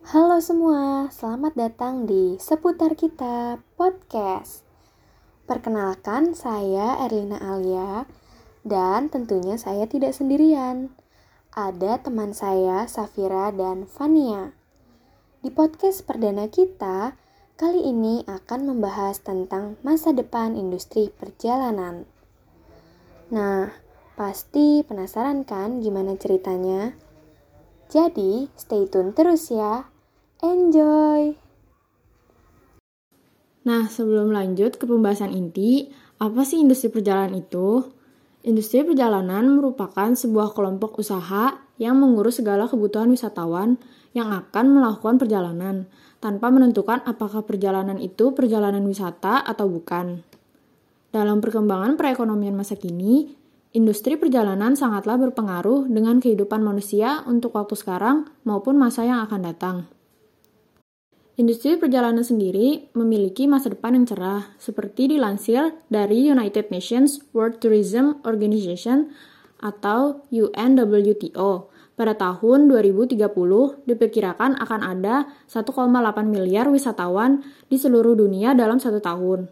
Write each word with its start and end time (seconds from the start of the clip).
Halo 0.00 0.40
semua, 0.40 1.12
selamat 1.12 1.60
datang 1.60 2.08
di 2.08 2.40
Seputar 2.40 2.96
Kita 2.96 3.60
Podcast. 3.76 4.64
Perkenalkan, 5.44 6.32
saya 6.32 7.04
Erlina 7.04 7.36
Alia 7.36 8.08
dan 8.64 9.12
tentunya 9.12 9.60
saya 9.60 9.84
tidak 9.84 10.16
sendirian. 10.16 10.88
Ada 11.52 12.00
teman 12.00 12.32
saya, 12.32 12.88
Safira 12.88 13.52
dan 13.52 13.84
Fania. 13.84 14.56
Di 15.44 15.52
podcast 15.52 16.08
perdana 16.08 16.48
kita, 16.48 17.12
kali 17.60 17.84
ini 17.84 18.24
akan 18.24 18.72
membahas 18.72 19.20
tentang 19.20 19.76
masa 19.84 20.16
depan 20.16 20.56
industri 20.56 21.12
perjalanan. 21.12 22.08
Nah, 23.28 23.68
pasti 24.16 24.80
penasaran 24.80 25.44
kan 25.44 25.84
gimana 25.84 26.16
ceritanya? 26.16 27.09
Jadi, 27.90 28.46
stay 28.54 28.86
tune 28.86 29.10
terus 29.10 29.50
ya. 29.50 29.90
Enjoy! 30.46 31.34
Nah, 33.66 33.90
sebelum 33.90 34.30
lanjut 34.30 34.78
ke 34.78 34.86
pembahasan 34.86 35.34
inti, 35.34 35.90
apa 36.22 36.46
sih 36.46 36.62
industri 36.62 36.86
perjalanan 36.86 37.42
itu? 37.42 37.82
Industri 38.46 38.86
perjalanan 38.86 39.58
merupakan 39.58 40.14
sebuah 40.14 40.54
kelompok 40.54 41.02
usaha 41.02 41.58
yang 41.82 41.98
mengurus 41.98 42.38
segala 42.38 42.70
kebutuhan 42.70 43.10
wisatawan 43.10 43.74
yang 44.14 44.30
akan 44.30 44.70
melakukan 44.70 45.18
perjalanan, 45.18 45.90
tanpa 46.22 46.46
menentukan 46.54 47.02
apakah 47.02 47.42
perjalanan 47.42 47.98
itu 47.98 48.30
perjalanan 48.38 48.86
wisata 48.86 49.42
atau 49.42 49.66
bukan. 49.66 50.22
Dalam 51.10 51.42
perkembangan 51.42 51.98
perekonomian 51.98 52.54
masa 52.54 52.78
kini, 52.78 53.34
industri 53.70 54.18
perjalanan 54.18 54.74
sangatlah 54.74 55.18
berpengaruh 55.18 55.86
dengan 55.86 56.18
kehidupan 56.18 56.62
manusia 56.62 57.22
untuk 57.26 57.54
waktu 57.54 57.78
sekarang 57.78 58.26
maupun 58.42 58.74
masa 58.74 59.06
yang 59.06 59.22
akan 59.22 59.40
datang. 59.46 59.76
Industri 61.40 61.80
perjalanan 61.80 62.20
sendiri 62.20 62.92
memiliki 62.92 63.48
masa 63.48 63.72
depan 63.72 63.96
yang 63.96 64.04
cerah, 64.04 64.52
seperti 64.60 65.08
dilansir 65.16 65.72
dari 65.88 66.28
United 66.28 66.68
Nations 66.68 67.24
World 67.32 67.64
Tourism 67.64 68.20
Organization 68.28 69.08
atau 69.56 70.20
UNWTO. 70.28 71.72
Pada 71.96 72.12
tahun 72.16 72.68
2030, 72.68 73.16
diperkirakan 73.88 74.56
akan 74.56 74.80
ada 74.84 75.32
1,8 75.48 75.68
miliar 76.28 76.68
wisatawan 76.68 77.40
di 77.68 77.76
seluruh 77.80 78.16
dunia 78.16 78.52
dalam 78.52 78.76
satu 78.76 79.00
tahun. 79.00 79.48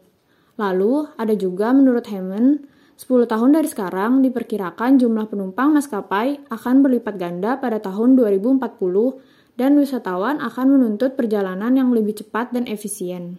Lalu, 0.60 1.12
ada 1.16 1.32
juga 1.36 1.72
menurut 1.72 2.05
Hammond, 2.08 2.69
10 2.98 3.30
tahun 3.30 3.54
dari 3.54 3.70
sekarang 3.70 4.27
diperkirakan 4.27 4.98
jumlah 4.98 5.30
penumpang 5.30 5.70
maskapai 5.70 6.42
akan 6.50 6.82
berlipat 6.82 7.14
ganda 7.14 7.54
pada 7.54 7.78
tahun 7.78 8.18
2040 8.18 8.58
dan 9.54 9.78
wisatawan 9.78 10.42
akan 10.42 10.66
menuntut 10.66 11.14
perjalanan 11.14 11.78
yang 11.78 11.94
lebih 11.94 12.19
cepat 12.19 12.50
dan 12.50 12.66
efisien. 12.66 13.38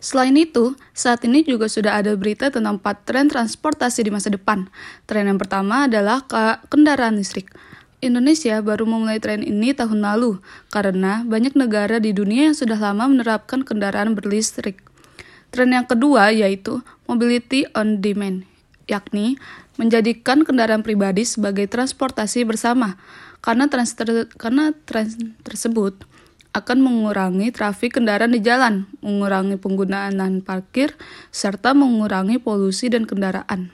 Selain 0.00 0.32
itu, 0.40 0.72
saat 0.96 1.20
ini 1.28 1.44
juga 1.44 1.68
sudah 1.68 2.00
ada 2.00 2.16
berita 2.16 2.48
tentang 2.48 2.80
empat 2.80 3.04
tren 3.04 3.28
transportasi 3.28 4.08
di 4.08 4.10
masa 4.14 4.32
depan. 4.32 4.72
Tren 5.04 5.28
yang 5.28 5.36
pertama 5.36 5.84
adalah 5.84 6.24
ke 6.24 6.64
kendaraan 6.72 7.20
listrik. 7.20 7.52
Indonesia 8.00 8.56
baru 8.64 8.88
memulai 8.88 9.20
tren 9.20 9.44
ini 9.44 9.76
tahun 9.76 10.00
lalu 10.00 10.40
karena 10.72 11.28
banyak 11.28 11.52
negara 11.60 12.00
di 12.00 12.16
dunia 12.16 12.48
yang 12.48 12.56
sudah 12.56 12.80
lama 12.80 13.04
menerapkan 13.04 13.68
kendaraan 13.68 14.16
berlistrik. 14.16 14.80
Tren 15.52 15.76
yang 15.76 15.84
kedua 15.84 16.32
yaitu 16.32 16.80
mobility 17.04 17.68
on 17.76 18.00
demand, 18.00 18.48
yakni 18.88 19.36
menjadikan 19.76 20.42
kendaraan 20.42 20.82
pribadi 20.82 21.22
sebagai 21.22 21.68
transportasi 21.70 22.42
bersama 22.42 22.98
karena 23.44 23.70
trans, 23.70 23.94
ter, 23.94 24.26
karena 24.34 24.74
trans 24.88 25.14
tersebut 25.46 26.02
akan 26.56 26.80
mengurangi 26.82 27.54
trafik 27.54 28.00
kendaraan 28.00 28.34
di 28.34 28.40
jalan, 28.42 28.88
mengurangi 29.04 29.60
penggunaan 29.60 30.16
lahan 30.18 30.40
parkir, 30.42 30.96
serta 31.30 31.76
mengurangi 31.76 32.40
polusi 32.40 32.90
dan 32.90 33.06
kendaraan. 33.06 33.70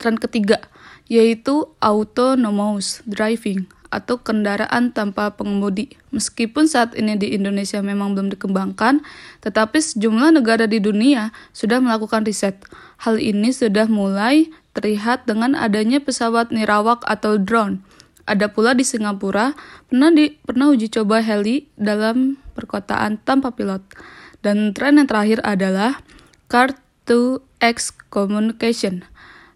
Tren 0.00 0.18
ketiga 0.18 0.58
yaitu 1.06 1.68
autonomous 1.84 3.04
driving 3.04 3.68
atau 3.94 4.18
kendaraan 4.18 4.90
tanpa 4.90 5.30
pengemudi. 5.38 5.94
Meskipun 6.10 6.66
saat 6.66 6.98
ini 6.98 7.14
di 7.14 7.30
Indonesia 7.30 7.78
memang 7.78 8.18
belum 8.18 8.34
dikembangkan, 8.34 9.06
tetapi 9.46 9.78
sejumlah 9.78 10.34
negara 10.34 10.66
di 10.66 10.82
dunia 10.82 11.30
sudah 11.54 11.78
melakukan 11.78 12.26
riset. 12.26 12.58
Hal 12.98 13.22
ini 13.22 13.54
sudah 13.54 13.86
mulai 13.86 14.50
terlihat 14.74 15.30
dengan 15.30 15.54
adanya 15.54 16.02
pesawat 16.02 16.50
nirawak 16.50 17.06
atau 17.06 17.38
drone 17.38 17.86
ada 18.24 18.48
pula 18.48 18.72
di 18.72 18.84
Singapura 18.84 19.52
pernah 19.88 20.08
di 20.08 20.32
pernah 20.40 20.72
uji 20.72 20.88
coba 20.88 21.20
heli 21.20 21.68
dalam 21.76 22.40
perkotaan 22.56 23.20
tanpa 23.20 23.52
pilot. 23.52 23.84
Dan 24.40 24.72
tren 24.76 25.00
yang 25.00 25.08
terakhir 25.08 25.40
adalah 25.44 26.00
car 26.48 26.76
to 27.08 27.40
X 27.60 27.92
communication, 28.12 29.04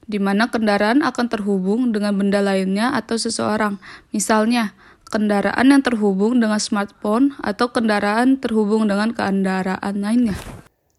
di 0.08 0.16
mana 0.16 0.48
kendaraan 0.48 1.04
akan 1.04 1.26
terhubung 1.28 1.92
dengan 1.92 2.16
benda 2.16 2.40
lainnya 2.40 2.96
atau 2.96 3.20
seseorang. 3.20 3.76
Misalnya, 4.10 4.72
kendaraan 5.12 5.68
yang 5.68 5.84
terhubung 5.84 6.40
dengan 6.40 6.56
smartphone 6.56 7.36
atau 7.44 7.68
kendaraan 7.68 8.40
terhubung 8.40 8.88
dengan 8.88 9.12
kendaraan 9.12 10.00
lainnya. 10.00 10.36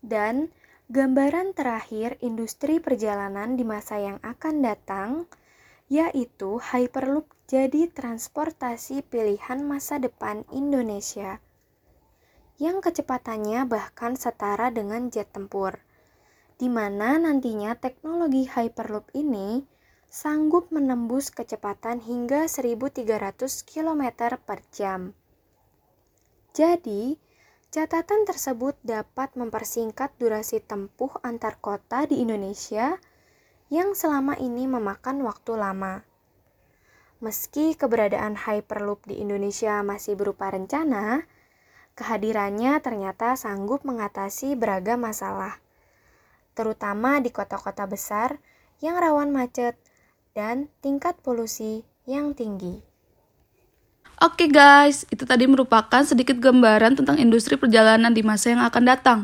Dan 0.05 0.53
gambaran 0.93 1.57
terakhir 1.57 2.21
industri 2.21 2.77
perjalanan 2.77 3.57
di 3.57 3.65
masa 3.65 3.97
yang 3.97 4.21
akan 4.21 4.61
datang 4.61 5.09
yaitu 5.89 6.61
Hyperloop 6.61 7.25
jadi 7.49 7.89
transportasi 7.89 9.01
pilihan 9.09 9.65
masa 9.65 9.97
depan 9.97 10.45
Indonesia 10.53 11.41
yang 12.59 12.83
kecepatannya 12.83 13.65
bahkan 13.65 14.19
setara 14.19 14.67
dengan 14.67 15.07
jet 15.07 15.31
tempur, 15.31 15.79
di 16.59 16.67
mana 16.67 17.15
nantinya 17.15 17.71
teknologi 17.79 18.43
Hyperloop 18.43 19.15
ini 19.15 19.63
sanggup 20.11 20.75
menembus 20.75 21.31
kecepatan 21.31 22.03
hingga 22.03 22.51
1300 22.51 23.63
km 23.63 24.03
per 24.43 24.59
jam. 24.67 25.15
Jadi, 26.51 27.15
catatan 27.71 28.27
tersebut 28.27 28.75
dapat 28.83 29.39
mempersingkat 29.39 30.11
durasi 30.19 30.59
tempuh 30.59 31.15
antar 31.23 31.55
kota 31.63 32.03
di 32.03 32.19
Indonesia 32.19 32.99
yang 33.71 33.95
selama 33.95 34.35
ini 34.35 34.67
memakan 34.67 35.23
waktu 35.23 35.55
lama. 35.55 36.03
Meski 37.23 37.77
keberadaan 37.79 38.35
Hyperloop 38.35 39.07
di 39.07 39.23
Indonesia 39.23 39.79
masih 39.85 40.19
berupa 40.19 40.51
rencana, 40.51 41.23
kehadirannya 41.95 42.83
ternyata 42.83 43.39
sanggup 43.39 43.87
mengatasi 43.87 44.57
beragam 44.59 45.05
masalah, 45.05 45.61
terutama 46.57 47.19
di 47.19 47.33
kota-kota 47.33 47.85
besar 47.89 48.39
yang 48.79 48.95
rawan 48.95 49.29
macet 49.33 49.75
dan 50.33 50.71
tingkat 50.79 51.19
polusi 51.19 51.83
yang 52.07 52.31
tinggi. 52.31 52.89
Oke 54.19 54.51
guys, 54.51 55.07
itu 55.07 55.23
tadi 55.23 55.47
merupakan 55.47 56.03
sedikit 56.03 56.43
gambaran 56.43 56.99
tentang 56.99 57.15
industri 57.15 57.55
perjalanan 57.55 58.11
di 58.11 58.19
masa 58.19 58.51
yang 58.51 58.59
akan 58.67 58.83
datang. 58.83 59.19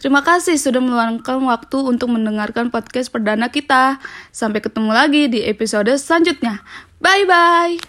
Terima 0.00 0.24
kasih 0.24 0.56
sudah 0.56 0.80
meluangkan 0.80 1.36
waktu 1.44 1.78
untuk 1.84 2.08
mendengarkan 2.08 2.72
podcast 2.72 3.12
perdana 3.12 3.52
kita. 3.52 4.00
Sampai 4.32 4.64
ketemu 4.64 4.96
lagi 4.96 5.28
di 5.28 5.44
episode 5.44 5.92
selanjutnya. 6.00 6.64
Bye 6.96 7.28
bye. 7.28 7.78